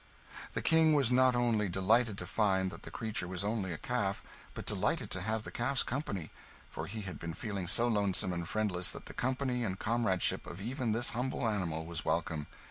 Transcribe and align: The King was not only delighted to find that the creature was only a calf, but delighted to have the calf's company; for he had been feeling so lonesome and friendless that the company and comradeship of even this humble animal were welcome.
The 0.53 0.63
King 0.63 0.95
was 0.95 1.11
not 1.11 1.35
only 1.35 1.69
delighted 1.69 2.17
to 2.17 2.25
find 2.25 2.71
that 2.71 2.81
the 2.81 2.89
creature 2.89 3.27
was 3.27 3.43
only 3.43 3.71
a 3.71 3.77
calf, 3.77 4.23
but 4.55 4.65
delighted 4.65 5.11
to 5.11 5.21
have 5.21 5.43
the 5.43 5.51
calf's 5.51 5.83
company; 5.83 6.31
for 6.71 6.87
he 6.87 7.01
had 7.01 7.19
been 7.19 7.35
feeling 7.35 7.67
so 7.67 7.87
lonesome 7.87 8.33
and 8.33 8.49
friendless 8.49 8.89
that 8.93 9.05
the 9.05 9.13
company 9.13 9.63
and 9.63 9.77
comradeship 9.77 10.47
of 10.47 10.59
even 10.59 10.91
this 10.93 11.11
humble 11.11 11.47
animal 11.47 11.85
were 11.85 11.97
welcome. 12.03 12.47